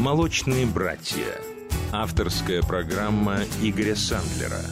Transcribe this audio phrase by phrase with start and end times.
[0.00, 1.26] «Молочные братья».
[1.92, 4.62] Авторская программа Игоря Сандлера.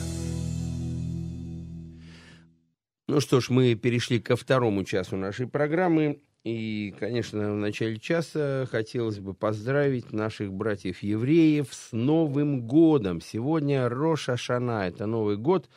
[3.08, 6.22] Ну что ж, мы перешли ко второму часу нашей программы.
[6.44, 13.20] И, конечно, в начале часа хотелось бы поздравить наших братьев-евреев с Новым годом.
[13.20, 15.68] Сегодня Роша Шана, это Новый год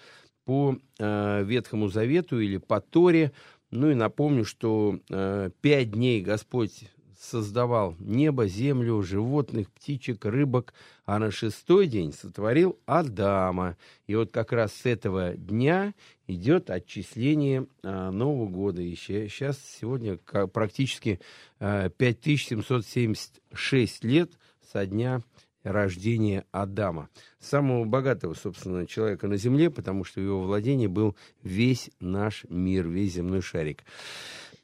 [0.46, 3.34] по э, Ветхому Завету или по Торе.
[3.70, 6.86] Ну и напомню, что э, пять дней Господь
[7.22, 10.74] создавал небо, землю, животных, птичек, рыбок,
[11.06, 13.78] а на шестой день сотворил Адама.
[14.08, 15.94] И вот как раз с этого дня
[16.26, 18.82] идет отчисление а, Нового года.
[18.82, 21.20] И сейчас сегодня практически
[21.60, 24.32] а, 5776 лет
[24.72, 25.22] со дня
[25.64, 27.10] рождения Адама.
[27.40, 33.14] Самого богатого, собственно, человека на Земле, потому что его владении был весь наш мир, весь
[33.14, 33.84] земной шарик.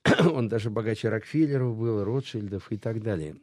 [0.33, 3.35] Он даже богаче Рокфеллеров был, Ротшильдов и так далее.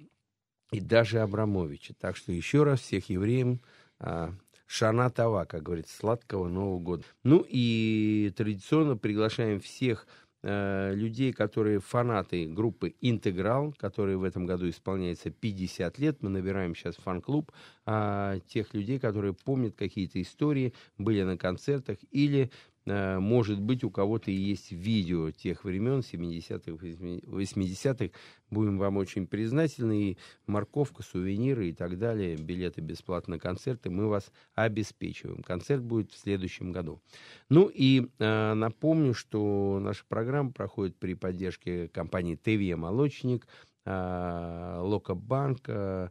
[0.73, 1.95] И даже Абрамовича.
[1.99, 3.61] Так что еще раз всех евреям
[4.01, 4.33] а,
[4.67, 7.05] Шана Това, как говорится, сладкого Нового года.
[7.23, 10.07] Ну и традиционно приглашаем всех
[10.43, 16.23] э, людей, которые фанаты группы «Интеграл», которые в этом году исполняется 50 лет.
[16.23, 17.53] Мы набираем сейчас фан-клуб
[17.87, 22.51] э, тех людей, которые помнят какие-то истории, были на концертах или
[22.87, 28.15] может быть, у кого-то есть видео тех времен, 70-х, 80-х.
[28.51, 30.11] Будем вам очень признательны.
[30.11, 35.43] И морковка, сувениры и так далее, билеты бесплатно на концерты мы вас обеспечиваем.
[35.43, 37.01] Концерт будет в следующем году.
[37.49, 43.47] Ну и э, напомню, что наша программа проходит при поддержке компании ТВ «Молочник»,
[43.85, 46.09] э, Локобанк, э,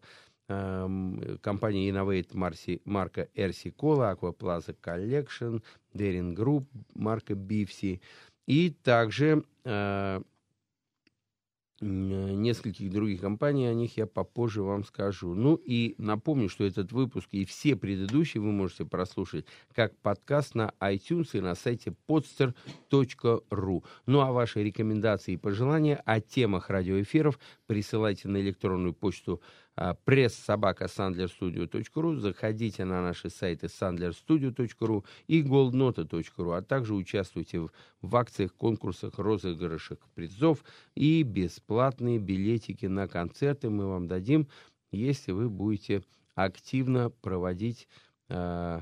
[0.50, 5.64] Эм, компания Innovate Марси, марка RC Cola, Aquaplaza Collection,
[5.94, 8.02] Daring Group, марка Bifsi.
[8.46, 10.22] И также э,
[11.84, 15.34] нескольких других компаний, о них я попозже вам скажу.
[15.34, 20.74] Ну и напомню, что этот выпуск и все предыдущие вы можете прослушать как подкаст на
[20.80, 23.84] iTunes и на сайте podster.ru.
[24.06, 29.42] Ну а ваши рекомендации и пожелания о темах радиоэфиров присылайте на электронную почту
[29.76, 32.18] пресс-собака-сандlerstudio.ru.
[32.18, 39.98] Заходите на наши сайты sandlerstudio.ru и goldnota.ru, а также участвуйте в, в акциях, конкурсах, розыгрышах
[40.14, 40.64] призов
[40.96, 44.48] и бесплатные билетики на концерты мы вам дадим,
[44.92, 46.04] если вы будете
[46.36, 47.88] активно проводить
[48.30, 48.82] э,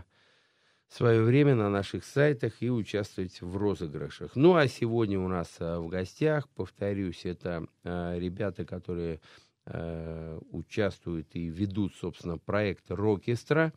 [0.90, 4.35] свое время на наших сайтах и участвовать в розыгрышах.
[4.35, 9.22] Ну а сегодня у нас э, в гостях, повторюсь, это э, ребята, которые
[9.66, 13.72] Э, участвуют и ведут, собственно, проект Рокестра.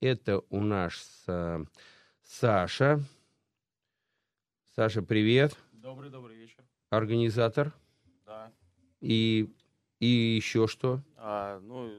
[0.00, 1.64] Это у нас э,
[2.22, 3.00] Саша.
[4.76, 5.56] Саша, привет.
[5.72, 6.62] Добрый, добрый вечер.
[6.90, 7.72] Организатор.
[8.24, 8.52] Да.
[9.00, 9.52] И,
[9.98, 11.00] и еще что?
[11.16, 11.90] А, ну,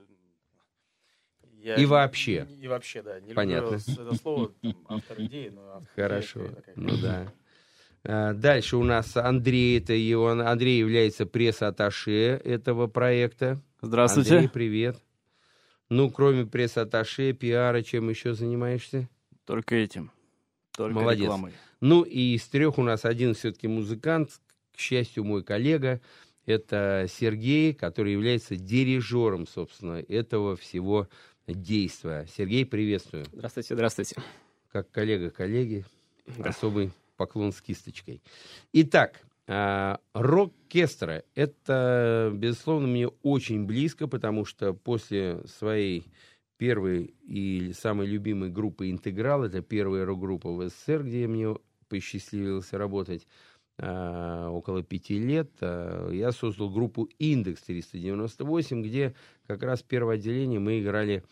[1.57, 2.47] я и вообще.
[2.61, 3.19] И, вообще, да.
[3.19, 3.75] Не Понятно.
[3.75, 6.47] люблю это слово, там, автор идеи, но автор Хорошо.
[6.47, 7.33] идеи, ну да.
[8.07, 13.61] А, дальше у нас Андрей, это его, Андрей является пресс-атташе этого проекта.
[13.81, 14.35] Здравствуйте.
[14.35, 15.01] Андрей, привет.
[15.89, 19.09] Ну, кроме пресс-атташе, пиара, чем еще занимаешься?
[19.45, 20.11] Только этим.
[20.71, 21.23] Только Молодец.
[21.23, 21.53] рекламой.
[21.81, 24.39] Ну, и из трех у нас один все-таки музыкант,
[24.75, 25.99] к счастью, мой коллега.
[26.45, 31.07] Это Сергей, который является дирижером, собственно, этого всего
[31.47, 32.27] действия.
[32.35, 33.25] Сергей, приветствую.
[33.31, 34.15] Здравствуйте, здравствуйте.
[34.71, 35.85] Как коллега коллеги,
[36.37, 36.49] да.
[36.49, 38.21] особый поклон с кисточкой.
[38.73, 46.05] Итак, а, рок-кестра– это, безусловно, мне очень близко, потому что после своей
[46.57, 51.55] первой и самой любимой группы «Интеграл», это первая рок-группа в СССР, где мне
[51.89, 53.27] посчастливилось работать
[53.77, 59.13] а, около пяти лет, а, я создал группу «Индекс 398», где
[59.45, 61.23] как раз первое отделение мы играли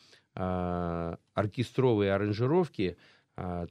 [1.36, 2.98] оркестровые аранжировки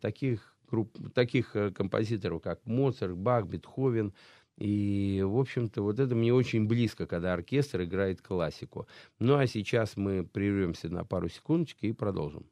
[0.01, 4.13] таких групп, таких э, композиторов, как Моцарт, Бах, Бетховен.
[4.59, 8.87] И, в общем-то, вот это мне очень близко, когда оркестр играет классику.
[9.19, 12.47] Ну, а сейчас мы прервемся на пару секундочек и продолжим.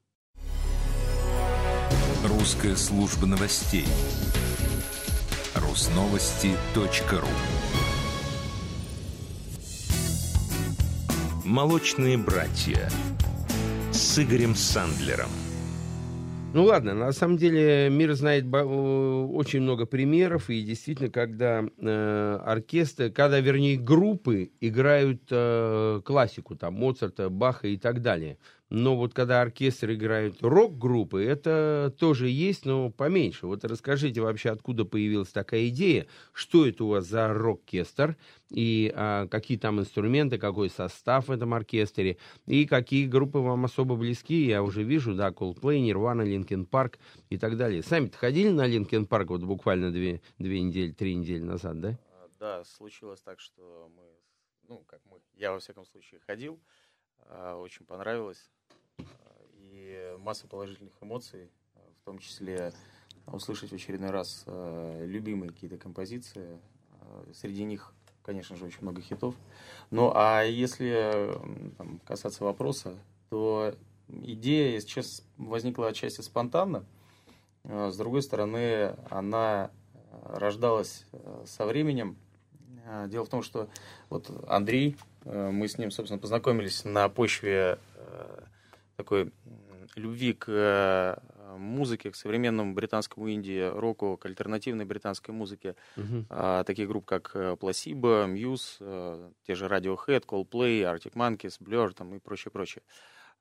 [2.27, 3.87] Русская служба новостей.
[5.55, 7.29] Русновости.ру
[11.45, 12.89] Молочные братья
[13.93, 15.31] с Игорем Сандлером.
[16.53, 23.11] Ну ладно, на самом деле мир знает очень много примеров, и действительно, когда э, оркестры,
[23.11, 28.37] когда, вернее, группы играют э, классику, там, Моцарта, Баха и так далее.
[28.71, 33.49] Но вот когда оркестр играют рок-группы, это тоже есть, но поменьше.
[33.49, 38.17] Вот расскажите вообще, откуда появилась такая идея, что это у вас за рок-кестр,
[38.49, 43.97] и а, какие там инструменты, какой состав в этом оркестре, и какие группы вам особо
[43.97, 47.83] близки, я уже вижу, да, Coldplay, Nirvana, Linkin Park и так далее.
[47.83, 51.99] Сами-то ходили на Linkin Park вот буквально две, две недели, три недели назад, да?
[52.13, 54.05] А, Да, случилось так, что мы,
[54.69, 56.61] ну, как мы, я во всяком случае ходил,
[57.19, 58.49] а, очень понравилось,
[58.99, 61.51] и масса положительных эмоций,
[62.01, 62.73] в том числе
[63.27, 66.59] услышать в очередной раз а, любимые какие-то композиции,
[67.01, 67.93] А, среди них,
[68.23, 69.35] конечно же, очень много хитов.
[69.91, 71.35] Ну, а если
[71.79, 72.97] там, касаться вопроса,
[73.29, 73.75] то
[74.09, 76.85] идея, честно, возникла отчасти спонтанно,
[77.65, 79.71] А, с другой стороны, она
[80.25, 81.07] рождалась
[81.45, 82.17] со временем.
[83.07, 83.69] Дело в том, что
[84.09, 88.43] вот Андрей, э, мы с ним, собственно, познакомились на почве э,
[89.01, 89.33] такой
[89.97, 91.17] любви к э,
[91.59, 96.27] музыке, к современному британскому инди, року, к альтернативной британской музыке, Мгм.
[96.29, 101.93] а, таких групп, как э, Placebo, Muse, э, те же Radiohead, Coldplay, Arctic Monkeys, Blur
[101.93, 102.83] там, и прочее, прочее.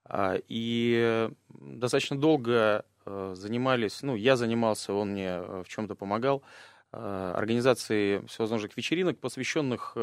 [0.06, 2.86] А, И достаточно долго
[3.34, 6.44] занимались, ну, я занимался, он мне в чем-то помогал,
[6.94, 9.94] э, организацией всевозможных вечеринок, посвященных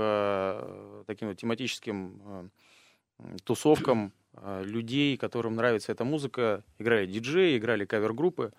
[1.07, 2.51] таким вот тематическим
[3.45, 4.13] тусовкам
[4.63, 6.63] людей, которым нравится эта музыка.
[6.79, 8.53] Играли диджеи, играли кавер-группы.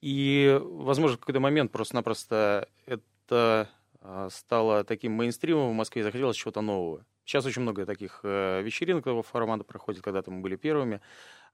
[0.00, 3.68] И, возможно, в какой-то момент просто-напросто это
[4.00, 7.04] а, стало таким мейнстримом в Москве, захотелось чего-то нового.
[7.24, 11.00] Сейчас очень много таких э, вечеринок того формата проходит, когда-то мы были первыми.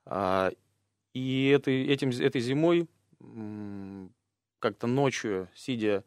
[0.04, 0.52] А,
[1.12, 2.88] И этой, этим, этой зимой,
[4.60, 6.04] как-то ночью, сидя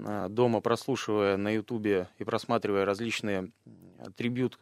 [0.00, 3.52] а, дома, прослушивая на Ютубе и просматривая различные
[4.16, 4.58] трибют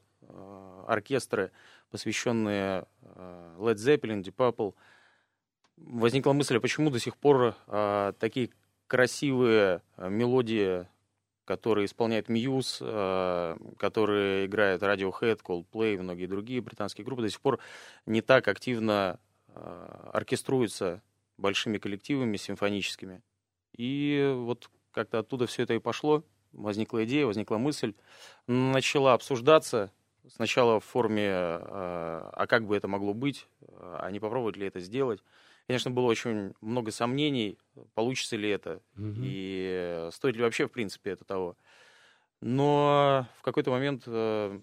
[0.87, 1.51] оркестры,
[1.95, 4.75] посвященные э, Led Zeppelin, Deep Purple,
[5.77, 8.51] возникла мысль, а почему до сих пор а, такие
[8.89, 10.89] красивые а, мелодии,
[11.45, 17.61] которые исполняет Muse, которые играет Radiohead, Coldplay и многие другие британские группы, до сих пор
[18.07, 19.21] не так активно
[19.51, 21.01] а, оркеструются
[21.37, 23.23] большими коллективами симфоническими.
[23.77, 26.25] И вот как-то оттуда все это и пошло.
[26.51, 27.95] Возникла идея, возникла мысль,
[28.49, 29.93] начала обсуждаться.
[30.29, 34.81] Сначала в форме, а а как бы это могло быть, а не попробовать ли это
[34.81, 35.21] сделать.
[35.67, 37.59] Конечно, было очень много сомнений,
[37.95, 39.25] получится ли это, Мгм.
[39.25, 41.57] и стоит ли вообще, в принципе, это того.
[42.41, 44.61] Но в какой-то момент э,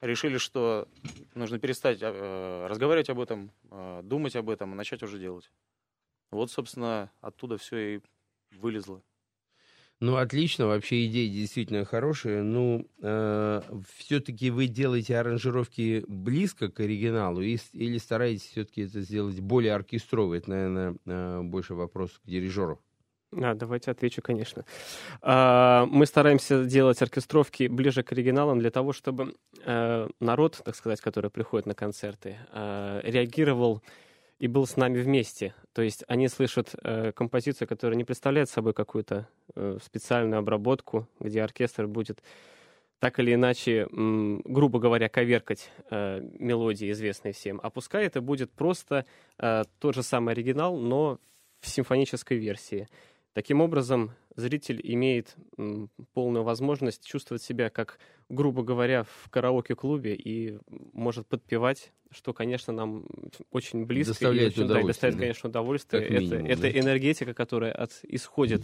[0.00, 0.88] решили, что
[1.34, 5.50] нужно перестать э, разговаривать об этом, э, думать об этом, и начать уже делать.
[6.30, 8.00] Вот, собственно, оттуда все и
[8.52, 9.02] вылезло.
[10.02, 12.42] Ну, отлично, вообще идея действительно хорошая.
[12.42, 12.88] Ну,
[13.96, 20.38] все-таки вы делаете аранжировки близко к оригиналу и или стараетесь все-таки это сделать более оркестровой?
[20.38, 22.80] Это, наверное, э, больше вопрос к дирижеру.
[23.32, 24.64] А, давайте отвечу, конечно.
[25.20, 31.00] А, Мы стараемся делать оркестровки ближе к оригиналам для того, чтобы э, народ, так сказать,
[31.00, 33.82] который приходит на концерты, э, реагировал
[34.42, 35.54] и был с нами вместе.
[35.72, 41.44] То есть они слышат э, композицию, которая не представляет собой какую-то э, специальную обработку, где
[41.44, 42.24] оркестр будет
[42.98, 47.60] так или иначе, м, грубо говоря, коверкать э, мелодии, известные всем.
[47.62, 49.06] А пускай это будет просто
[49.38, 51.20] э, тот же самый оригинал, но
[51.60, 52.88] в симфонической версии.
[53.34, 55.36] Таким образом, зритель имеет
[56.14, 57.98] полную возможность чувствовать себя, как,
[58.28, 60.58] грубо говоря, в караоке-клубе и
[60.92, 63.06] может подпевать, что, конечно, нам
[63.50, 64.10] очень близко.
[64.10, 65.20] и Доставляет очень, да, и удовольствие, доставляет, да.
[65.20, 66.02] конечно, удовольствие.
[66.02, 66.70] Как это минимум, это да.
[66.70, 68.62] энергетика, которая от, исходит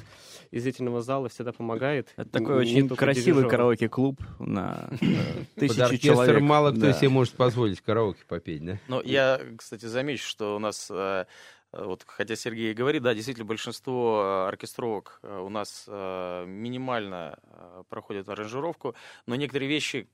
[0.51, 2.13] из зрительного зала, всегда помогает.
[2.17, 6.41] Это такой Не очень красивый караоке-клуб на э, оркестр человек.
[6.43, 8.79] мало кто себе может позволить караоке попеть, да?
[8.89, 11.25] Но я, кстати, замечу, что у нас, э,
[11.73, 17.39] вот, хотя Сергей и говорит, да, действительно, большинство э, оркестровок э, у нас э, минимально
[17.43, 18.95] э, проходят аранжировку,
[19.27, 20.09] но некоторые вещи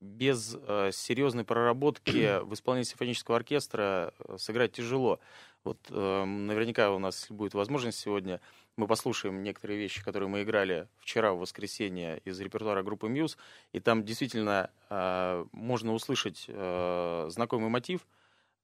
[0.00, 5.20] без э, серьезной проработки в исполнении симфонического оркестра э, сыграть тяжело.
[5.64, 8.40] Вот э, наверняка у нас будет возможность сегодня,
[8.76, 13.36] мы послушаем некоторые вещи, которые мы играли вчера в воскресенье из репертуара группы Muse,
[13.72, 18.06] и там действительно э, можно услышать э, знакомый мотив,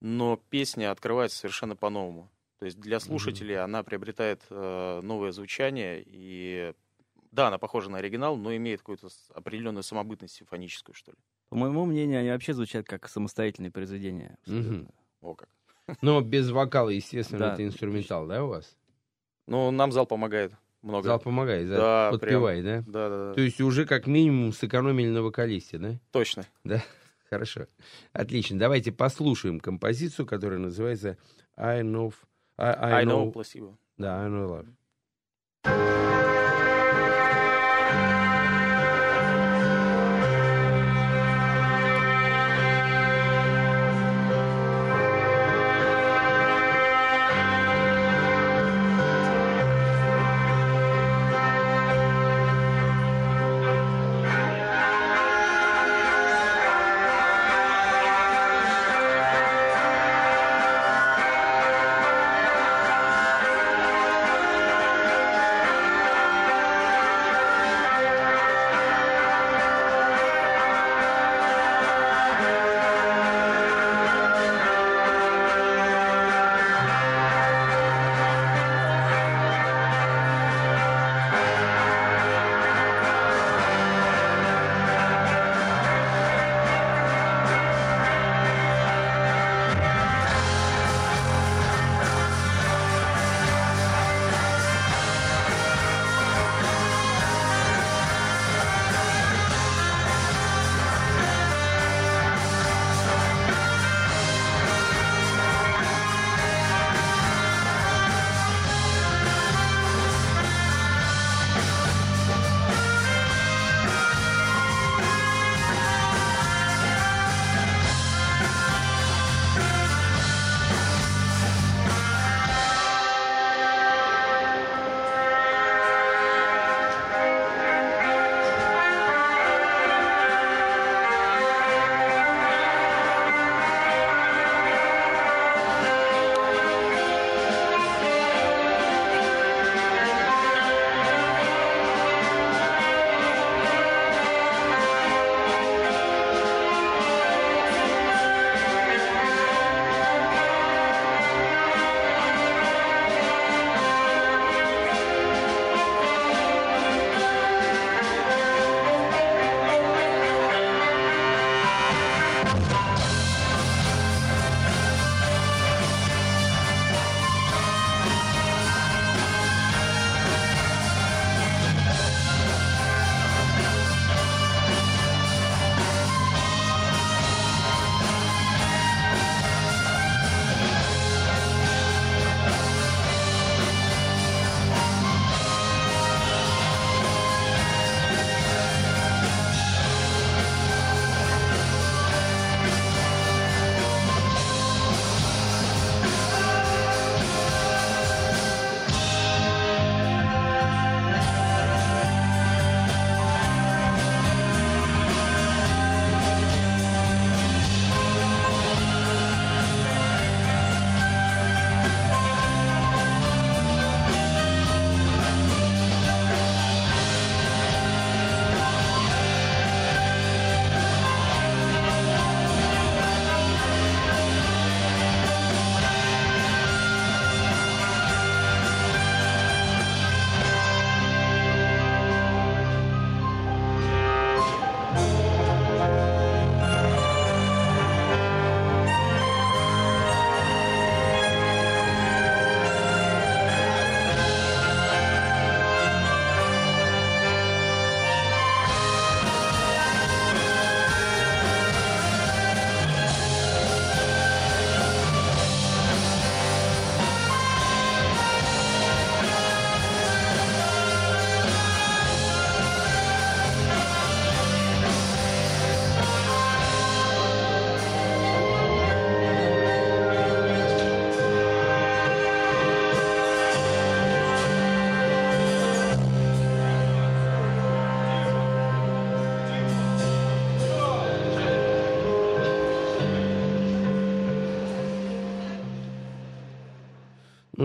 [0.00, 2.31] но песня открывается совершенно по-новому.
[2.59, 6.73] То есть для слушателей она приобретает э, новое звучание, и
[7.31, 11.19] да, она похожа на оригинал, но имеет какую-то определенную самобытность симфоническую, что ли.
[11.50, 14.38] По моему мнению, они вообще звучат как самостоятельные произведения.
[14.43, 14.73] абсолютно.
[14.73, 14.88] Мгм.
[15.21, 15.49] О как.
[16.00, 17.53] Но без вокала, естественно, Да.
[17.55, 18.76] это инструментал, да, у вас?
[19.47, 21.07] Ну, нам зал помогает много.
[21.09, 21.76] Зал помогает, да?
[21.76, 22.83] Да, Подпевай, да?
[22.87, 23.35] Да, да, да.
[23.35, 26.00] То есть уже как минимум сэкономили на вокалисте, да?
[26.11, 26.45] Точно.
[26.65, 26.83] Да,
[27.28, 27.66] хорошо.
[28.12, 28.59] Отлично.
[28.59, 31.16] Давайте послушаем композицию, которая называется
[31.56, 32.12] I Know...
[32.59, 33.76] I, I I know know пласибо.
[33.99, 34.66] Да, I Know
[35.64, 36.36] Love.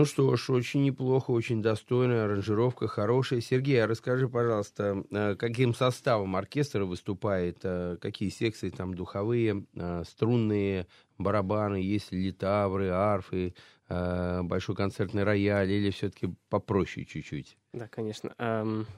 [0.02, 3.40] Ну что ж, очень неплохо, очень достойная аранжировка, хорошая.
[3.40, 10.02] Сергей, а расскажи, пожалуйста, э, каким составом оркестра выступает, э, какие секции там духовые, э,
[10.04, 13.54] струнные, барабаны, есть ли литавры, арфы,
[13.88, 17.56] большой концертный рояль или все-таки попроще чуть-чуть?
[17.72, 18.34] Да, конечно.
[18.38, 18.88] Эм,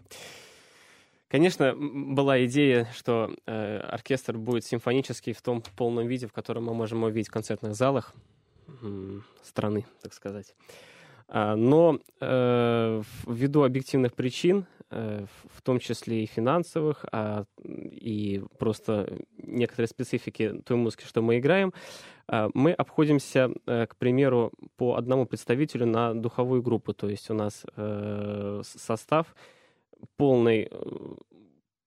[1.29, 6.99] Конечно, была идея, что оркестр будет симфонический в том полном виде, в котором мы можем
[7.01, 8.15] его видеть в концертных залах.
[9.43, 10.55] страны, так сказать.
[11.29, 19.19] А, но э, ввиду объективных причин, э, в том числе и финансовых, а, и просто
[19.39, 21.73] некоторые специфики той музыки, что мы играем,
[22.27, 26.93] а, мы обходимся, э, к примеру, по одному представителю на духовую группу.
[26.93, 27.65] То есть у нас
[28.63, 29.35] состав
[30.17, 30.71] полный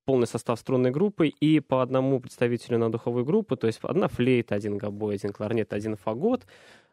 [0.07, 4.55] полный состав струнной группы и по одному представителю на духовую группу, то есть одна флейта,
[4.55, 6.45] один гобой, один кларнет, один фагот,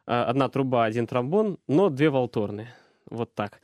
[0.06, 2.68] одна труба, один тромбон, но две волторны.
[3.11, 3.61] Вот так.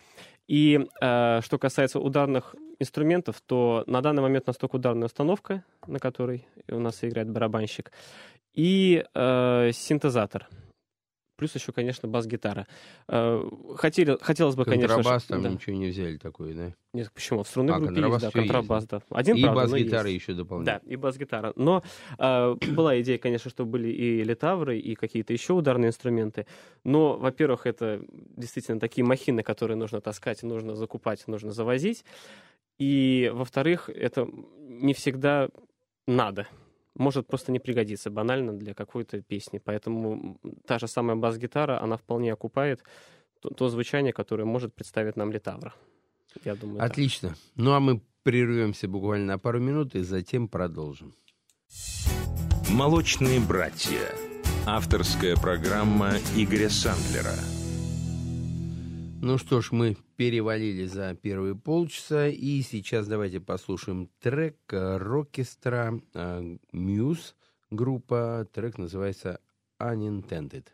[0.46, 5.64] И э, что касается ударных инструментов, то на данный момент у нас только ударная установка,
[5.86, 7.92] на которой у нас играет барабанщик,
[8.54, 10.48] и э, синтезатор—
[11.40, 12.66] плюс еще, конечно, бас-гитара.
[13.08, 13.42] Э,
[13.76, 14.96] хотели, хотелось бы, конечно...
[14.96, 15.48] Контрабас там да.
[15.48, 16.74] ничего не взяли такой, да?
[16.92, 17.42] Нет, почему?
[17.42, 18.90] В струнной а, группе есть, да, контрабас, есть.
[18.90, 19.00] да.
[19.08, 20.80] Один, и бас-гитара еще дополнительно.
[20.84, 21.54] Да, и бас-гитара.
[21.56, 21.82] Но
[22.18, 26.46] э, была идея, конечно, что были и литавры, и какие-то еще ударные инструменты.
[26.84, 28.02] Но, во-первых, это
[28.36, 32.04] действительно такие махины, которые нужно таскать, нужно закупать, нужно завозить.
[32.78, 34.28] И, во-вторых, это
[34.58, 35.48] не всегда
[36.06, 36.46] надо
[37.00, 39.58] может просто не пригодиться банально для какой-то песни.
[39.58, 42.84] Поэтому та же самая бас-гитара, она вполне окупает
[43.40, 45.72] то, то звучание, которое может представить нам Литавра.
[46.44, 47.30] Я думаю, Отлично.
[47.30, 47.38] Так.
[47.56, 51.14] Ну а мы прервемся буквально на пару минут и затем продолжим.
[52.68, 54.14] «Молочные братья».
[54.66, 57.34] Авторская программа Игоря Сандлера–
[59.22, 65.92] ну что ж, мы перевалили за первые полчаса, и сейчас давайте послушаем трек рокестра
[66.72, 67.36] Мьюз
[67.70, 68.48] группа.
[68.52, 69.40] Трек называется
[69.78, 70.64] Unintended.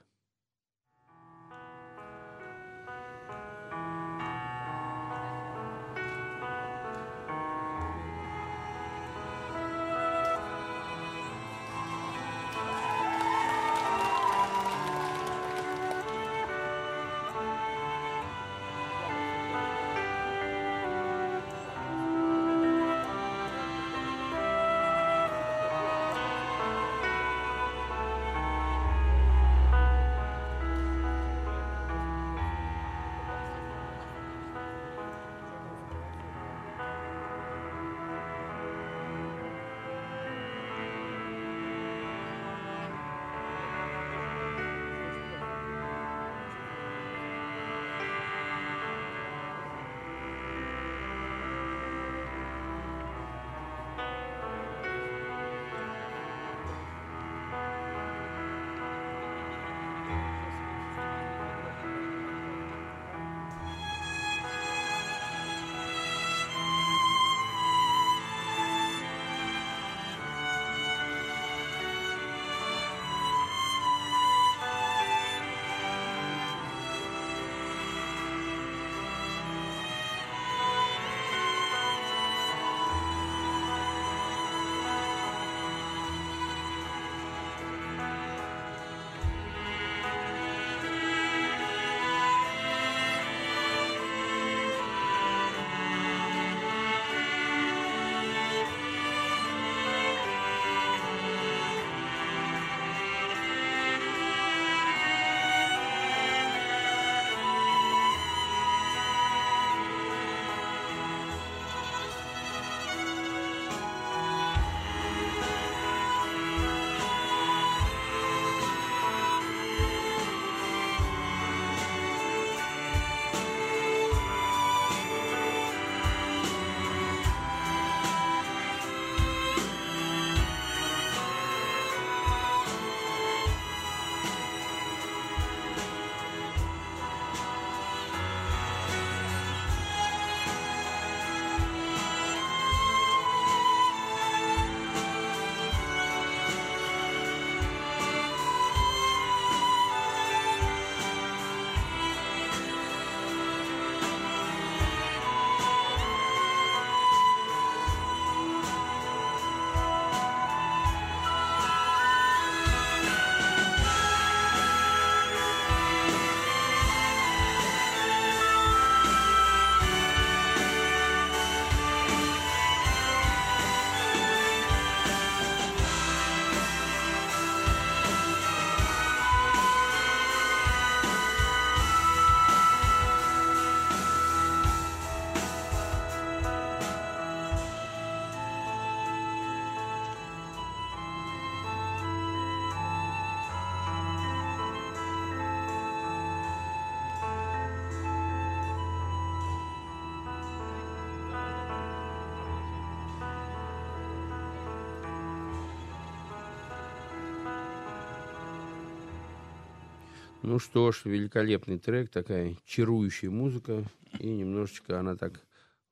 [210.47, 213.83] Ну что ж, великолепный трек, такая чарующая музыка,
[214.21, 215.45] и немножечко она так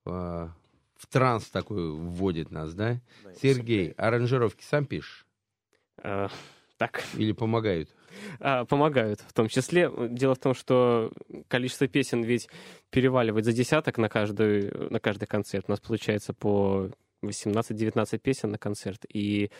[0.07, 0.49] а,
[0.95, 3.01] в транс такой вводит нас, да?
[3.25, 5.27] Да, Сергей, аранжировки сам пишешь?
[6.05, 6.29] Э,
[6.77, 7.91] Так, Или помогают?
[8.39, 9.91] А, помогают в том числе.
[10.11, 11.13] Дело в том, что
[11.49, 12.49] количество песен ведь
[12.91, 15.65] переваливает за десяток на каждый, на каждый концерт.
[15.67, 16.91] У нас получается по
[17.25, 19.05] 18-19 песен на концерт.
[19.13, 19.51] И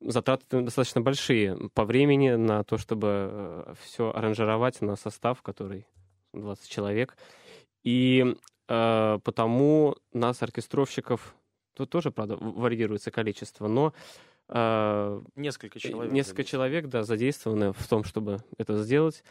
[0.00, 5.86] затраты достаточно большие по времени на то, чтобы все аранжировать на состав, который
[6.32, 7.16] 20 человек.
[7.82, 8.34] И
[8.68, 11.34] э, потому нас, оркестровщиков,
[11.74, 13.92] тут тоже, правда, варьируется количество, но
[14.48, 16.12] э, Несколько человек.
[16.12, 19.22] Несколько человек, да, задействованы в том, чтобы это сделать.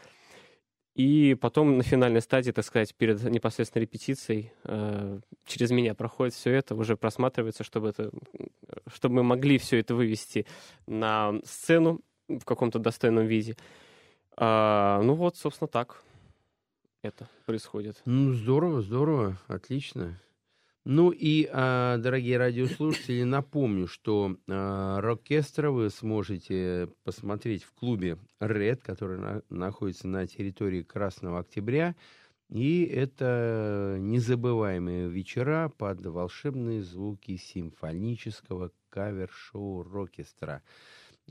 [0.94, 6.52] И потом на финальной стадии, так сказать, перед непосредственно репетицией, э, через меня проходит все
[6.52, 8.12] это, уже просматривается, чтобы, это,
[8.86, 10.46] чтобы мы могли все это вывести
[10.86, 13.56] на сцену в каком-то достойном виде.
[14.36, 16.02] А, ну вот, собственно, так
[17.02, 18.00] это происходит.
[18.04, 20.20] Ну, здорово, здорово, отлично.
[20.86, 28.82] Ну и, а, дорогие радиослушатели, напомню, что а, оркестра вы сможете посмотреть в клубе Red,
[28.82, 31.96] который на- находится на территории Красного Октября.
[32.50, 40.60] И это незабываемые вечера под волшебные звуки симфонического кавер-шоу Рокестра.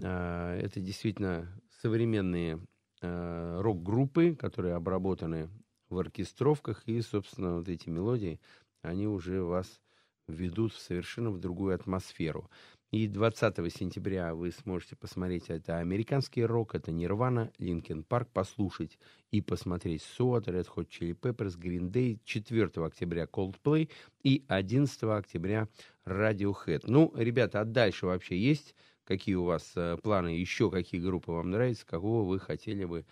[0.04, 1.48] А, Это действительно
[1.82, 2.60] современные
[3.02, 5.50] рок-группы, которые обработаны
[5.90, 8.40] в оркестровках, и, собственно, вот эти мелодии,
[8.84, 9.82] они уже вас
[10.28, 12.50] введут в совершенно в другую атмосферу.
[12.92, 19.00] И 20 сентября вы сможете посмотреть это американский рок, это Нирвана, Линкен Парк, послушать
[19.32, 23.90] и посмотреть Суат, Red Hot Chili Peppers, Green Day, 4 октября Coldplay
[24.22, 25.68] и 11 октября
[26.06, 26.84] Radiohead.
[26.84, 31.52] Ну, ребята, а дальше вообще есть какие у вас э, планы, еще какие группы вам
[31.52, 33.06] нравятся, какого вы хотели бы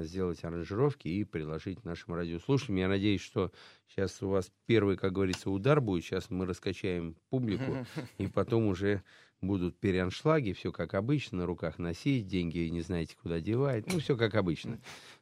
[0.00, 2.76] сделать аранжировки и предложить нашим радиослушателям.
[2.76, 3.50] Я надеюсь, что
[3.88, 6.04] сейчас у вас первый, как говорится, удар будет.
[6.04, 7.86] Сейчас мы раскачаем публику,
[8.18, 9.02] и потом уже
[9.42, 13.92] будут переаншлаги, все как обычно, на руках носить, деньги не знаете, куда девать.
[13.92, 14.78] Ну, все как обычно.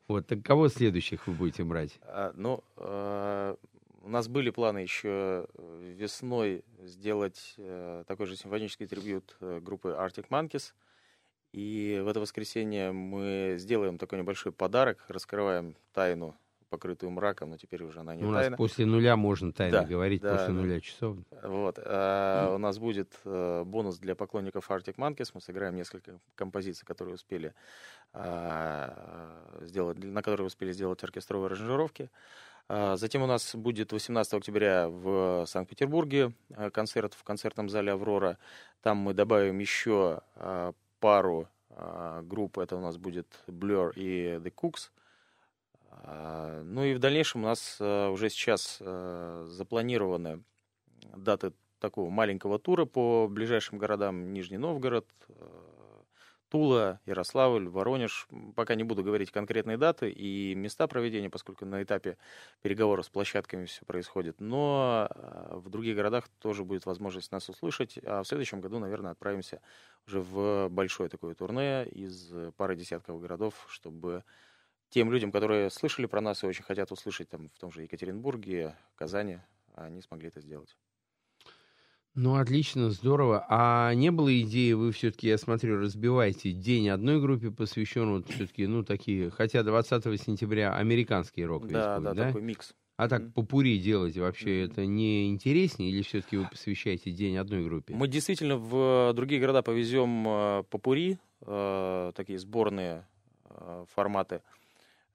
[0.06, 1.98] Вот, так кого следующих вы будете брать?
[2.02, 3.56] А, ну, э,
[4.02, 9.88] у нас были планы еще э, весной сделать э, такой же симфонический трибют э, группы
[9.88, 10.72] Arctic Monkeys.
[11.52, 16.36] И в это воскресенье мы сделаем такой небольшой подарок, раскрываем тайну,
[16.68, 18.56] покрытую мраком, но теперь уже она не у нас тайна.
[18.56, 21.16] после нуля можно тайно Да, говорить, да, после нуля часов.
[21.42, 21.80] Вот.
[21.84, 25.30] а, У нас будет э, бонус для поклонников Arctic Monkeys.
[25.34, 27.52] Мы сыграем несколько композиций, которые успели
[28.12, 32.10] а, сделать, на которые успели сделать оркестровые аранжировки.
[32.68, 38.38] А, Затем у нас будет 18 октября в Санкт-Петербурге э, концерт в концертном зале «Аврора».
[38.82, 42.58] Там мы добавим еще а, пару а, групп.
[42.58, 44.90] Это у нас будет Blur и The Cooks.
[45.90, 50.42] А, Ну и в дальнейшем у нас э, уже сейчас запланированы
[51.16, 55.06] даты такого маленького тура по ближайшим городам Нижний Новгород,
[56.50, 58.28] Тула, Ярославль, Воронеж.
[58.56, 62.18] Пока не буду говорить конкретные даты и места проведения, поскольку на этапе
[62.60, 64.40] переговоров с площадками все происходит.
[64.40, 67.98] Но э, в других городах тоже будет возможность нас услышать.
[68.04, 69.62] А в следующем году, наверное, отправимся
[70.06, 74.24] уже в большое такое турне из пары десятков городов, чтобы
[74.88, 78.76] тем людям, которые слышали про нас и очень хотят услышать там в том же Екатеринбурге,
[78.96, 79.38] Казани,
[79.76, 80.76] они смогли это сделать.
[82.14, 83.46] Ну, отлично, здорово.
[83.48, 88.66] А не было идеи, вы все-таки, я смотрю, разбиваете день одной группе посвящен, вот все-таки,
[88.66, 92.26] ну, такие, хотя 20 сентября американский рок весь да, будет, да, да?
[92.26, 92.74] такой микс.
[92.96, 93.34] А так Мгм.
[93.34, 94.66] попури делать вообще Мгм.
[94.66, 97.98] это не интереснее или все-таки вы посвящаете день одной группе?
[97.98, 103.06] Мы действительно в другие города повезем э, попури, э, такие сборные
[103.48, 104.42] э, форматы.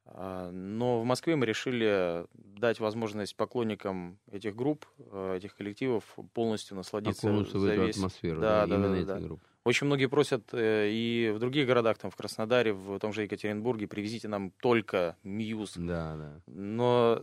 [0.07, 6.77] А, Но в Москве мы решили дать возможность поклонникам этих групп, э, этих коллективов полностью
[6.77, 9.19] насладиться Окунуться за весь- атмосферу, Да, да, да, именно да, да.
[9.19, 9.43] группы.
[9.63, 13.87] Очень многие просят э, и в других городах, там в Краснодаре, в том же Екатеринбурге,
[13.87, 15.73] привезите нам только Мьюз.
[15.75, 16.41] Да, да.
[16.45, 17.19] Но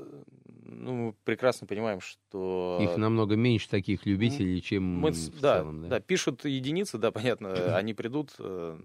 [0.65, 2.81] ну, мы прекрасно понимаем, что...
[2.83, 5.89] Их намного меньше таких любителей, чем Мы в да, целом, да?
[5.89, 8.79] да, пишут единицы, да, понятно, они придут, э,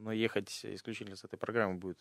[0.00, 1.98] но ехать исключительно с этой программы будет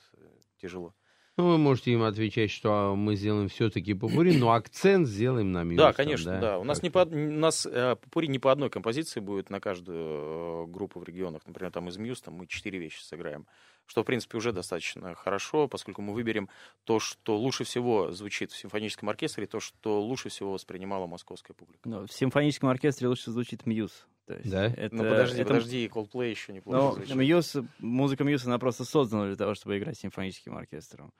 [0.62, 0.93] тяжело.
[1.39, 5.63] Ну, вы можете им отвечать, что а, мы сделаем все-таки попури, но акцент сделаем на
[5.63, 5.78] Мьюз.
[5.78, 6.60] да, там, конечно, да.
[6.60, 10.65] У нас не по, у нас э, попури не по одной композиции будет на каждую
[10.65, 11.43] э, группу в регионах.
[11.47, 13.47] Например, там из Мьюз там мы четыре вещи сыграем.
[13.86, 16.49] Что, в принципе, уже достаточно хорошо, поскольку мы выберем
[16.84, 21.88] то, что лучше всего звучит в симфоническом оркестре, то, что лучше всего воспринимала московская публика.
[21.88, 24.08] Но в симфоническом оркестре лучше звучит Muse.
[24.30, 24.65] То есть Да?
[24.68, 27.15] это, Ну подожди, это- подожди, Coldplay еще неплохо звучит.
[27.15, 31.12] Muse, музыка Muse, она просто создана для того, чтобы играть с симфоническим оркестром.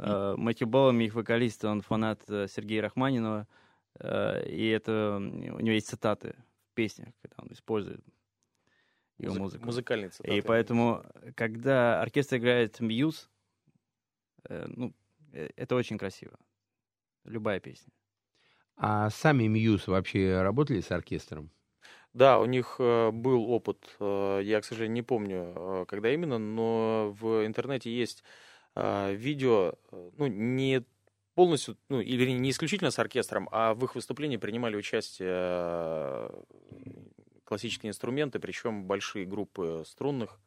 [0.00, 3.46] Э, Мэтью Беллами, их вокалист, он фанат э, Сергея Рахманинова,
[4.00, 6.34] э, и это у него есть цитаты
[6.72, 8.04] в песнях, когда он использует
[9.18, 9.66] его Музы- музыку.
[9.66, 10.36] Музыкальные цитаты.
[10.36, 11.04] И поэтому,
[11.36, 13.30] когда оркестр играет Мьюз,
[14.48, 14.92] э, ну,
[15.32, 16.36] это очень красиво.
[17.24, 17.92] Любая песня.
[18.76, 21.48] А сами Мьюз вообще работали с оркестром?
[22.16, 26.38] Да, у них э, был опыт, э, я, к сожалению, не помню, э, когда именно,
[26.38, 28.24] но в интернете есть
[28.74, 30.84] видео, ну, не
[31.34, 36.30] полностью, ну, или не исключительно с оркестром, а в их выступлении принимали участие
[37.44, 40.38] классические инструменты, причем большие группы струнных.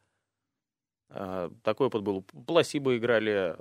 [1.08, 2.22] Такой опыт был.
[2.22, 3.56] Пласибо играли,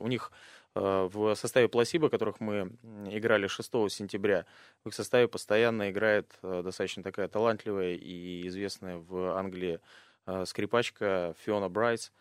[0.00, 0.32] у них
[0.74, 2.72] в составе Пласиба, которых мы
[3.06, 4.44] играли 6 сентября,
[4.84, 9.80] в их составе постоянно играет э, достаточно такая талантливая и известная в Англии
[10.26, 12.12] э, скрипачка Фиона Брайс.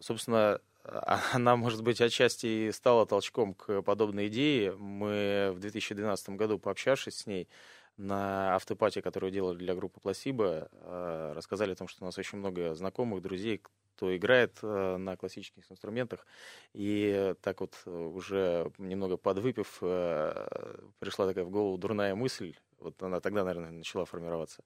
[0.00, 4.74] Собственно, а- она, может быть, отчасти и стала толчком к подобной идее.
[4.76, 7.48] Мы в 2012 году, пообщавшись с ней
[7.96, 12.38] на автопате, которую делали для группы Пласиба, э, рассказали о том, что у нас очень
[12.38, 13.60] много знакомых, друзей,
[13.98, 16.24] кто играет э, на классических инструментах.
[16.72, 23.02] И так вот э, уже немного подвыпив, э, пришла такая в голову дурная мысль, вот
[23.02, 24.62] она тогда, наверное, начала формироваться.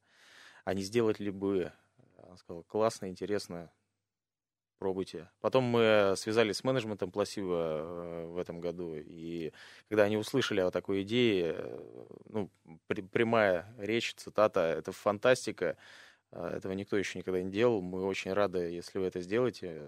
[0.67, 1.73] А не сделать ли бы,
[2.19, 3.73] она сказала, классно, интересно,
[4.77, 5.31] пробуйте.
[5.41, 9.51] Потом мы связались с менеджментом Пласива в этом году, и
[9.89, 11.57] когда они услышали о такой идее,
[12.27, 12.51] ну,
[13.13, 15.79] прямая речь, цитата, это фантастика,
[16.33, 19.83] этого никто еще никогда не делал, мы очень рады, если вы это сделаете.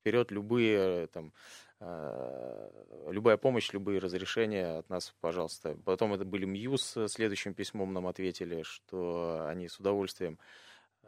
[0.00, 1.32] Вперед любые э, там
[1.80, 2.70] э,
[3.10, 5.76] любая помощь, любые разрешения от нас, пожалуйста.
[5.84, 10.38] Потом это были Мьюз, следующим письмом нам ответили, что они с удовольствием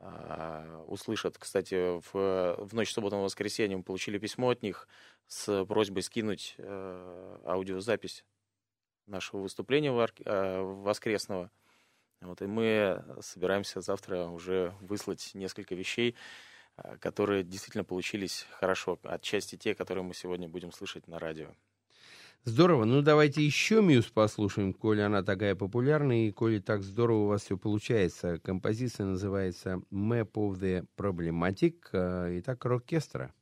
[0.01, 1.39] а, услышат.
[1.39, 4.87] Кстати, в, в ночь субботы на воскресенье мы получили письмо от них
[5.27, 8.25] с просьбой скинуть э, аудиозапись
[9.07, 11.51] нашего выступления э, воскресного.
[12.21, 16.17] Вот, и мы собираемся завтра уже выслать несколько вещей,
[16.77, 18.99] э, которые действительно получились хорошо.
[19.05, 21.49] Отчасти те, которые мы сегодня будем слышать на радио.
[22.45, 22.85] Здорово.
[22.85, 27.43] Ну, давайте еще Мьюз послушаем, коли она такая популярная и коли так здорово у вас
[27.43, 28.39] все получается.
[28.39, 31.75] Композиция называется Map of the Problematic.
[31.93, 33.35] э, Итак, оркестра.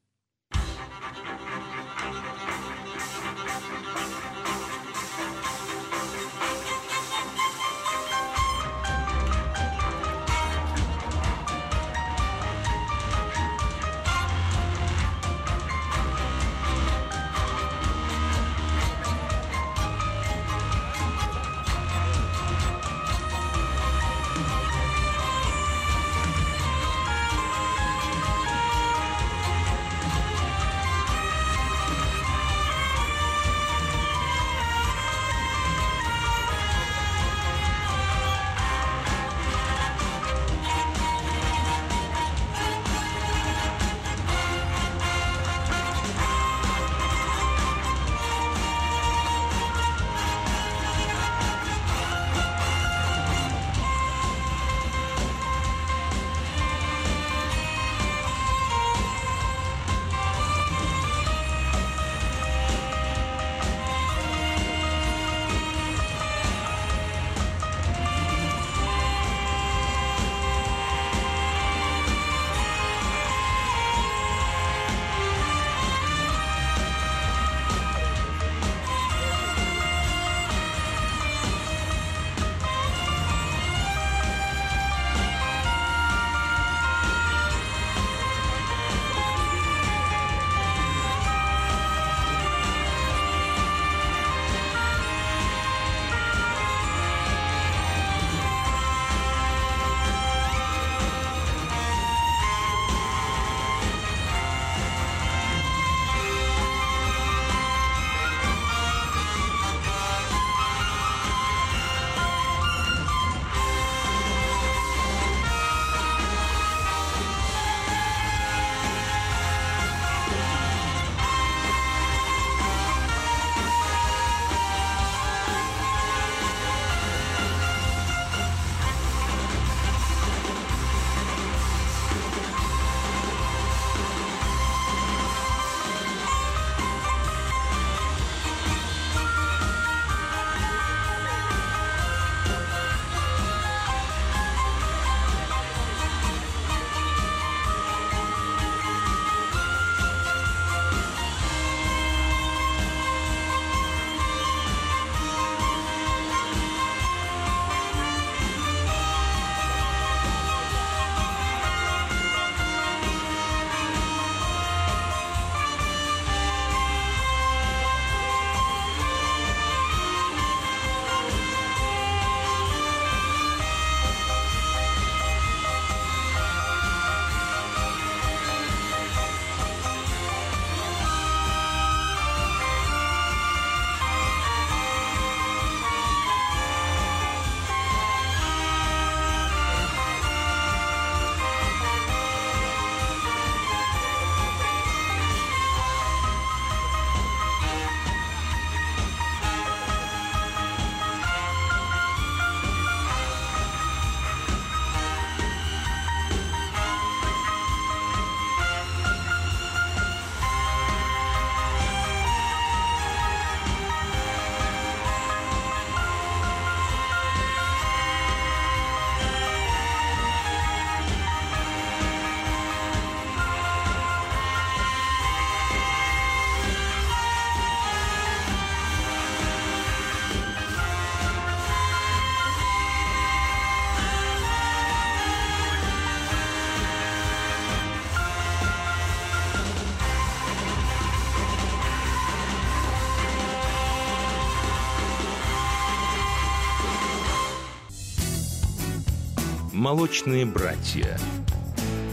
[249.87, 251.17] «Молочные братья»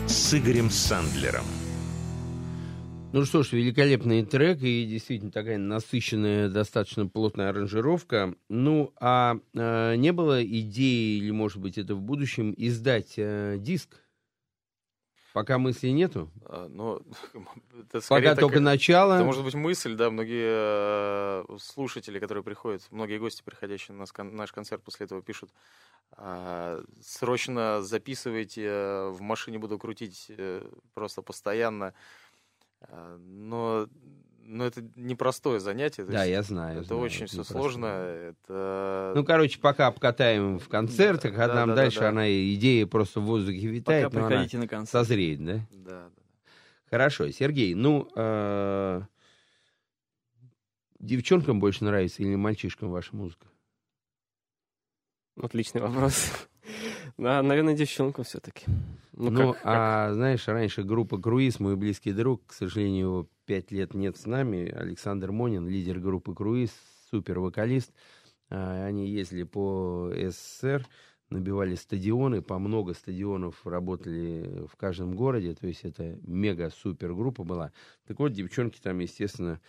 [0.06, 1.44] с Игорем Сандлером.
[3.14, 8.36] Ну что ж, великолепный трек и действительно такая насыщенная, достаточно плотная аранжировка.
[8.48, 13.90] Ну, а э, не было идеи, или, может быть, это в будущем, издать э, диск?
[15.34, 16.32] Пока мысли нету?
[16.46, 17.02] А, но,
[17.92, 19.16] это Пока так- только начало.
[19.16, 24.52] Это может быть мысль, да, многие э, слушатели, которые приходят, многие гости, приходящие на наш
[24.52, 25.50] концерт, после этого пишут,
[26.12, 31.96] а, срочно записывайте, э, в машине буду крутить э, просто постоянно.
[32.82, 33.88] А, Но,
[34.46, 36.04] но это непростое занятие.
[36.04, 36.80] Да, я знаю.
[36.80, 37.54] это знаю, очень все непросто.
[37.54, 37.86] сложно.
[37.86, 39.14] Это...
[39.16, 42.10] Ну, короче, пока обкатаем в концертах, а Да, там да, дальше да, да.
[42.10, 44.90] она идея просто в воздухе Пока витает, она приходите на концерт.
[45.08, 45.54] созреет, да?
[45.72, 46.22] да, да.
[46.90, 49.02] Хорошо, Сергей, ну, э,
[51.00, 53.48] девчонкам больше нравится или мальчишкам ваша музыка?
[55.42, 56.32] Отличный вопрос.
[57.18, 58.66] Да, наверное, девчонку все-таки.
[59.16, 63.30] Ну, Ну, как- как- а знаешь, раньше группа «Круиз», мой близкий друг, к сожалению, его
[63.46, 66.72] пять лет нет с нами, Александр Монин, лидер группы «Круиз»,
[67.12, 67.92] супер вокалист.
[68.50, 70.86] А, Они ездили по СССР,
[71.30, 77.72] набивали стадионы, по много стадионов работали в каждом городе, то есть это мега-супер группа была.
[78.08, 79.60] Так вот, девчонки там, естественно,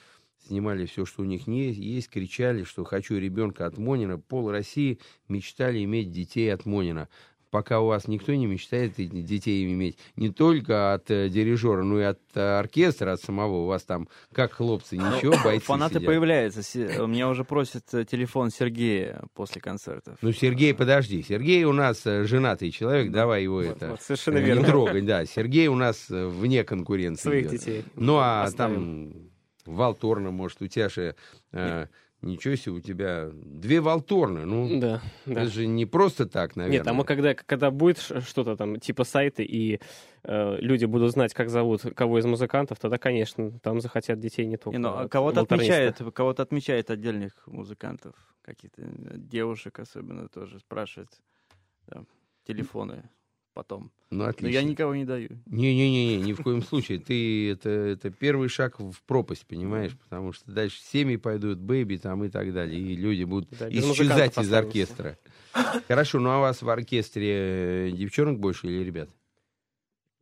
[0.46, 4.18] снимали все, что у них не есть, кричали, что хочу ребенка от Монина.
[4.18, 7.08] Пол России мечтали иметь детей от Монина.
[7.54, 12.02] Пока у вас никто не мечтает детей иметь не только от э, дирижера, но и
[12.02, 13.58] от э, оркестра, от самого.
[13.62, 16.06] У вас там как хлопцы, ничего, бойцы Фанаты сидят.
[16.06, 16.62] появляются.
[17.00, 20.18] У меня уже просят э, телефон Сергея после концертов.
[20.20, 21.22] Ну, Сергей, подожди.
[21.22, 23.90] Сергей у нас э, женатый человек, давай его Вот, это...
[23.90, 24.66] вот, совершенно э, Не верно.
[24.66, 25.24] трогай, да.
[25.24, 27.22] Сергей у нас э, вне конкуренции.
[27.22, 27.60] Своих идет.
[27.60, 27.84] детей.
[27.94, 29.12] Ну, а оставим.
[29.64, 31.14] там Валторна, может, у тебя же...
[31.52, 31.86] э,
[32.24, 34.44] ничего себе, у тебя две Валторны.
[34.44, 35.42] Ну, Да, да.
[35.42, 36.78] это же не просто так, наверное.
[36.78, 39.80] Нет, а мы когда, когда будет что-то там, типа сайта, и
[40.22, 44.56] э, люди будут знать, как зовут кого из музыкантов, тогда, конечно, там захотят детей не
[44.56, 44.78] только.
[44.78, 50.58] Не, ну, а от кого-то отмечает, кого-то отмечает отдельных музыкантов, каких-то э, девушек особенно тоже
[50.58, 51.10] спрашивают
[51.86, 52.04] да,
[52.46, 53.04] телефоны
[53.54, 53.90] потом.
[54.10, 54.54] Ну, Но отлично.
[54.58, 55.30] я никого не даю.
[55.46, 56.98] Не-не-не, ни в коем случае.
[56.98, 59.96] Ты это, это первый шаг в пропасть, понимаешь?
[59.96, 62.78] Потому что дальше семьи пойдут, бэби там и так далее.
[62.80, 65.16] И люди будут Да, исчезать из оркестра.
[65.88, 69.08] Хорошо, ну а у вас в оркестре э, девчонок больше или ребят?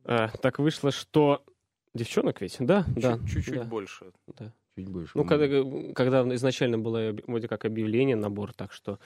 [0.05, 1.43] А, так вышло, что
[1.93, 4.05] девчонок ведь, да, да, Чуть- Чуть-чуть да, больше.
[4.37, 4.53] да.
[4.75, 5.11] Чуть больше.
[5.15, 5.47] Ну, когда,
[5.93, 8.97] когда изначально было вроде как объявление, набор, так что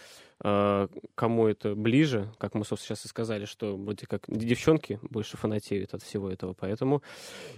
[0.42, 5.36] э, кому это ближе, как мы, собственно, сейчас и сказали, что вроде как девчонки больше
[5.36, 7.04] фанатеют от всего этого, поэтому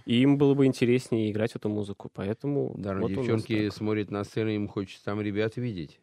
[0.06, 2.74] им было бы интереснее играть эту музыку, поэтому...
[2.78, 6.00] Да, вот девчонки смотрят на сцену, им хочется там ребят видеть.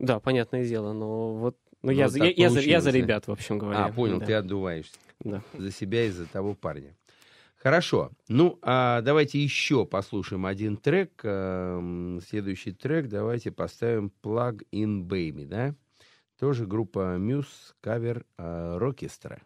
[0.00, 1.56] Да, понятное дело, но вот...
[1.82, 3.84] Ну, Ну, я, я, я за, я за ребят, в общем говоря.
[3.84, 4.94] А, понял, да, ты отдуваешься.
[5.20, 5.42] да.
[5.56, 6.96] За себя и за того парня.
[7.62, 8.10] Хорошо.
[8.26, 11.20] Ну, а давайте еще послушаем один трек.
[11.22, 15.76] Эм, Следующий трек давайте поставим Plug in Baby, да?
[16.40, 19.38] Тоже группа Muse, кавер э, Рокестра.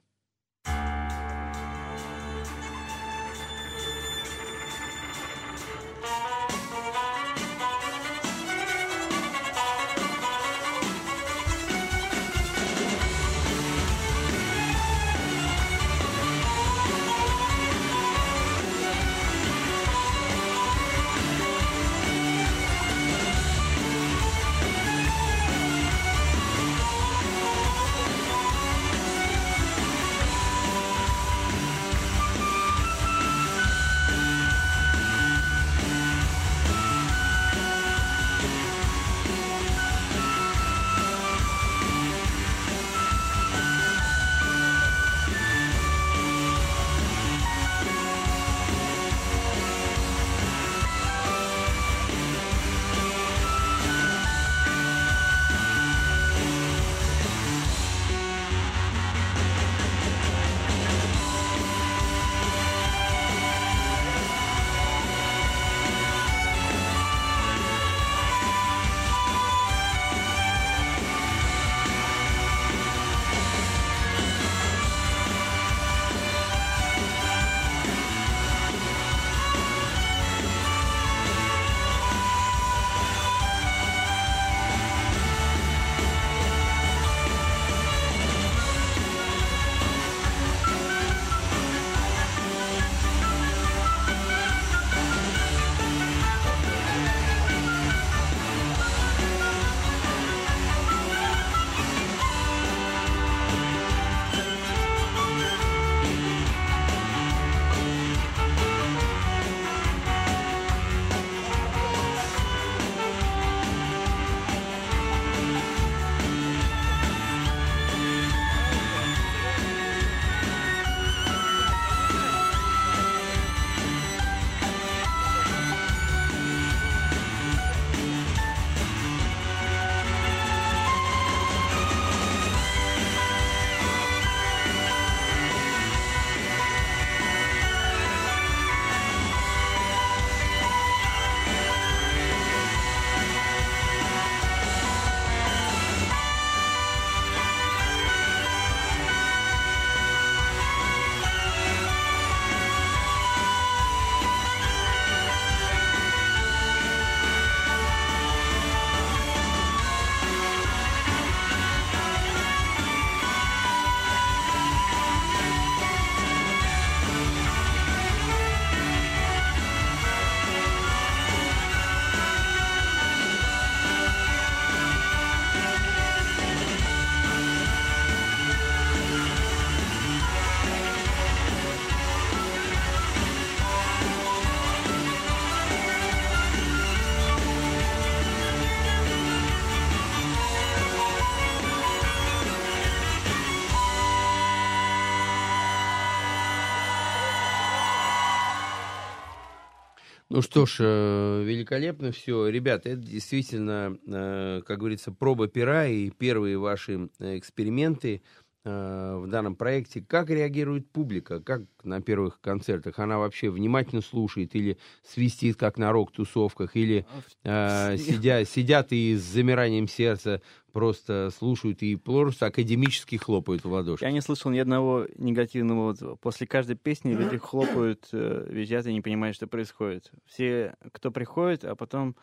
[200.36, 202.48] Ну что ж, э, великолепно все.
[202.48, 208.20] Ребята, это действительно, э, как говорится, проба пера и первые ваши э, эксперименты
[208.62, 210.04] в данном проекте.
[210.06, 211.40] Как реагирует публика?
[211.40, 212.98] Как на первых концертах?
[212.98, 216.74] Она вообще внимательно слушает или свистит, как на рок-тусовках?
[216.74, 217.06] Или
[217.44, 220.42] э, сидя, сидят и с замиранием сердца
[220.76, 224.04] просто слушают и просто академически хлопают в ладоши?
[224.04, 226.16] Я не слышал ни одного негативного отзыва.
[226.16, 230.12] После каждой песни люди хлопают, визжат и не понимают, что происходит.
[230.26, 232.14] Все, кто приходит, а потом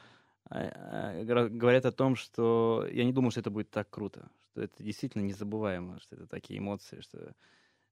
[0.51, 4.61] а, а, говорят о том, что я не думал, что это будет так круто, что
[4.61, 7.33] это действительно незабываемо, что это такие эмоции, что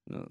[0.05, 0.27] ну,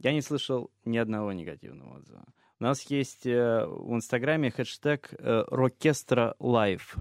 [0.00, 2.26] я не слышал ни одного негативного отзыва.
[2.58, 6.94] У нас есть э, в Инстаграме хэштег э, Рокестра Лайв,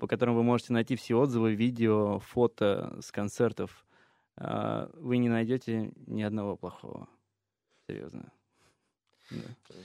[0.00, 3.86] по которому вы можете найти все отзывы, видео, фото с концертов.
[4.38, 7.06] Э, вы не найдете ни одного плохого.
[7.86, 8.32] Серьезно.
[9.30, 9.76] Да.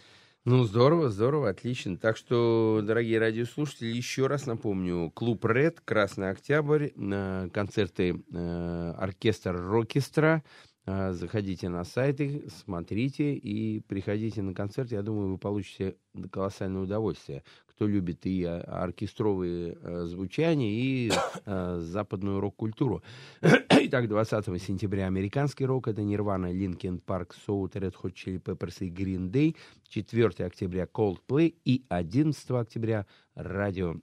[0.46, 1.98] Ну, здорово, здорово, отлично.
[1.98, 6.90] Так что, дорогие радиослушатели, еще раз напомню, клуб «Ред», «Красный Октябрь»,
[7.50, 10.44] концерты э, оркестр «Рокестра».
[10.86, 14.92] Э, заходите на сайты, смотрите и приходите на концерт.
[14.92, 15.98] Я думаю, вы получите
[16.32, 17.44] колоссальное удовольствие
[17.76, 21.12] кто любит и оркестровые э, звучания, и
[21.46, 23.04] э, западную рок-культуру.
[23.42, 28.90] Итак, 20 сентября американский рок, это Нирвана, Линкен Парк, Соут, Red Hot Chili Peppers и
[28.90, 29.58] Green Day.
[29.90, 33.06] 4 октября Coldplay и 11 октября
[33.36, 33.96] Радио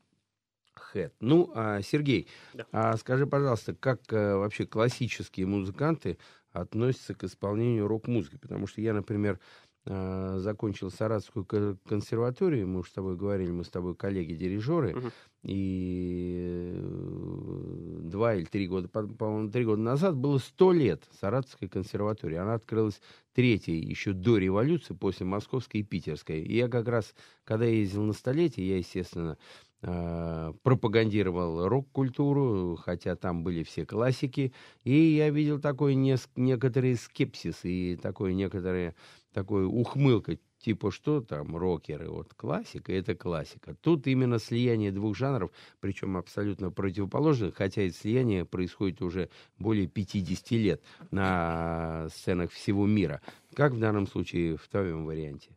[0.94, 1.12] Head.
[1.20, 2.66] Ну, а, Сергей, да.
[2.72, 6.18] а скажи, пожалуйста, как а, вообще классические музыканты
[6.52, 8.36] относятся к исполнению рок-музыки?
[8.36, 9.38] Потому что я, например,
[9.84, 11.44] закончил Саратовскую
[11.88, 15.08] консерваторию, мы уже с тобой говорили, мы с тобой коллеги-дирижеры, угу.
[15.42, 22.36] и э, два или три года, по-моему, три года назад было сто лет Саратовской консерватории.
[22.36, 23.00] Она открылась
[23.34, 26.42] третьей еще до революции, после Московской и Питерской.
[26.42, 27.12] И я как раз,
[27.42, 29.36] когда я ездил на столетие, я, естественно,
[29.82, 34.52] э, пропагандировал рок-культуру, хотя там были все классики,
[34.84, 38.94] и я видел такой не, некоторый скепсис и такое некоторое
[39.32, 43.74] такой ухмылка, типа что там, рокеры, вот классика, это классика.
[43.80, 49.28] Тут именно слияние двух жанров, причем абсолютно противоположных, хотя и слияние происходит уже
[49.58, 53.20] более 50 лет на сценах всего мира.
[53.54, 55.50] Как в данном случае в твоем варианте?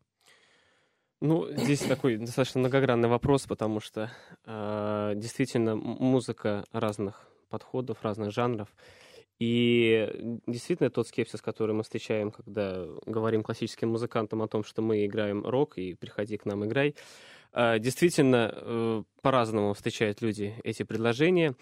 [1.21, 4.11] Ну, здесь такой достаточно многогранный вопрос, потому что
[4.45, 8.67] э, действительно музыка разных подходов, разных жанров.
[9.39, 15.05] И действительно тот скепсис, который мы встречаем, когда говорим классическим музыкантам о том, что мы
[15.05, 16.95] играем рок, и приходи к нам играй,
[17.51, 21.55] а, действительно э, по-разному встречают люди эти предложения.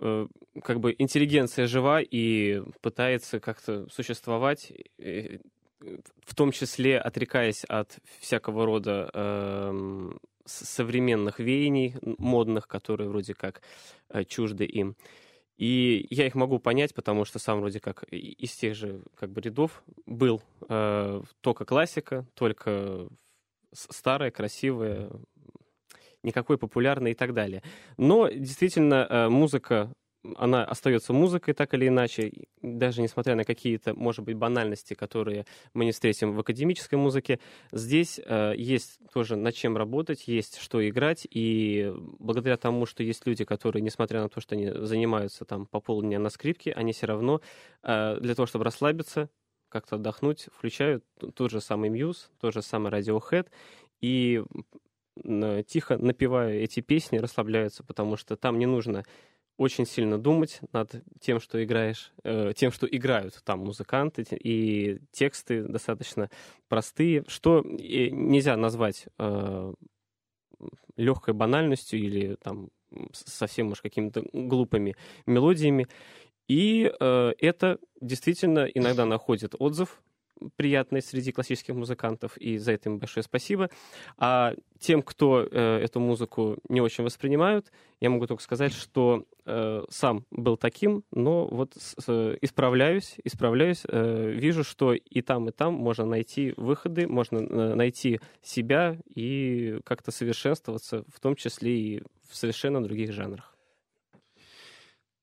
[0.00, 0.26] Э,
[0.62, 9.10] как бы интеллигенция жива и пытается как-то существовать, в том числе отрекаясь от всякого рода
[9.12, 13.62] эм, современных веяний модных, которые вроде как
[14.08, 14.96] э, чужды им.
[15.62, 19.40] И я их могу понять, потому что сам вроде как из тех же как бы
[19.40, 23.06] рядов был э, только классика, только
[23.70, 25.12] старая, красивая,
[26.24, 27.62] никакой популярной и так далее.
[27.96, 29.92] Но действительно э, музыка
[30.36, 35.84] она остается музыкой так или иначе, даже несмотря на какие-то, может быть, банальности, которые мы
[35.84, 37.40] не встретим в академической музыке.
[37.72, 43.26] Здесь э, есть тоже над чем работать, есть что играть, и благодаря тому, что есть
[43.26, 47.06] люди, которые, несмотря на то, что они занимаются там по полдня на скрипке, они все
[47.06, 47.40] равно
[47.82, 49.28] э, для того, чтобы расслабиться,
[49.68, 51.04] как-то отдохнуть, включают
[51.34, 53.48] тот же самый Muse, тот же самый Radiohead,
[54.00, 54.42] и
[55.66, 59.04] тихо напевая эти песни, расслабляются, потому что там не нужно
[59.62, 65.62] очень сильно думать над тем, что играешь, э, тем, что играют там музыканты, и тексты
[65.62, 66.30] достаточно
[66.68, 69.74] простые, что нельзя назвать э,
[70.96, 72.70] легкой банальностью или там
[73.12, 74.96] совсем уж какими-то глупыми
[75.26, 75.86] мелодиями.
[76.48, 80.02] И э, это действительно иногда находит отзыв
[80.56, 83.70] приятной среди классических музыкантов, и за это им большое спасибо.
[84.18, 87.70] А тем, кто э, эту музыку не очень воспринимают,
[88.00, 94.30] я могу только сказать, что э, сам был таким, но вот с, исправляюсь, исправляюсь, э,
[94.30, 100.10] вижу, что и там, и там можно найти выходы, можно э, найти себя и как-то
[100.10, 103.51] совершенствоваться, в том числе и в совершенно других жанрах.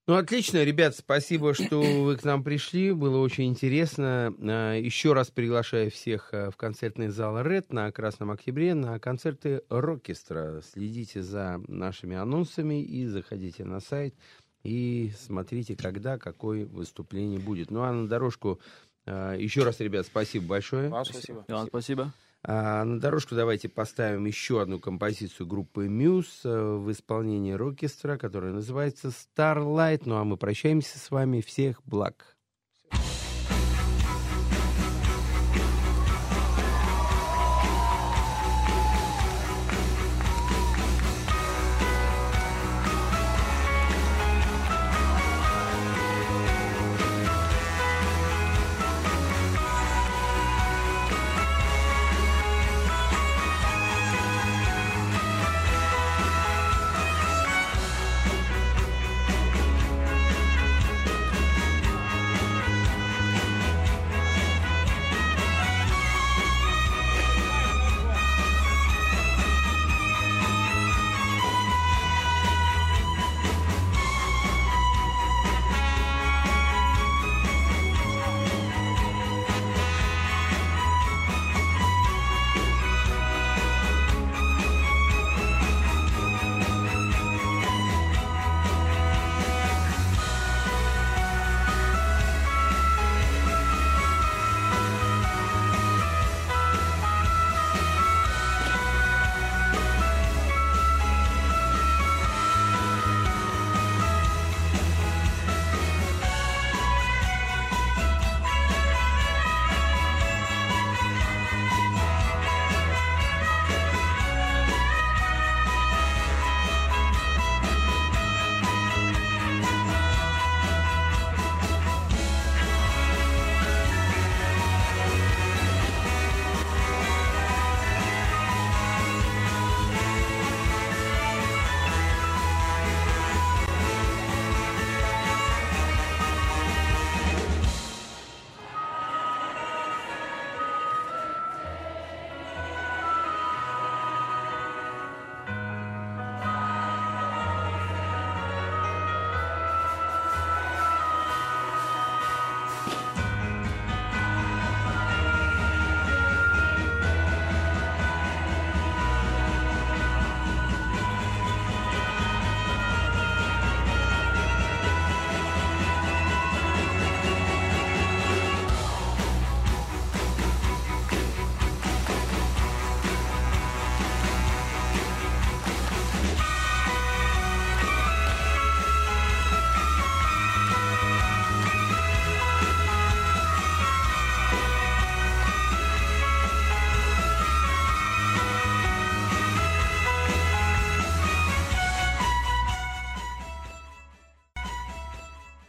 [0.10, 2.92] Ну, отлично, ребят, спасибо, что вы к нам пришли.
[2.94, 4.34] Было очень интересно.
[4.42, 9.62] А, еще раз приглашаю всех а, в концертный зал Red на Красном Октябре на концерты
[9.70, 10.62] Рокестра.
[10.64, 14.16] Следите за нашими анонсами и заходите на сайт
[14.64, 17.70] и смотрите, когда какое выступление будет.
[17.70, 18.60] Ну, а на дорожку
[19.06, 20.90] а, еще раз, ребят, спасибо большое.
[20.90, 21.46] Вам спасибо.
[21.48, 22.12] Вам спасибо.
[22.44, 28.54] А на дорожку давайте поставим еще одну композицию группы Muse э, в исполнении рокестра, которая
[28.54, 30.04] называется Starlight.
[30.06, 31.42] Ну а мы прощаемся с вами.
[31.42, 32.39] Всех благ.